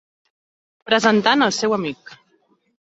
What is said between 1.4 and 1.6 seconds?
el